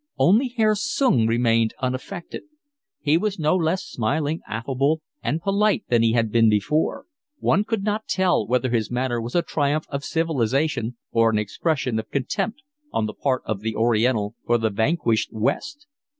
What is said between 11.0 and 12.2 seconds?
or an expression of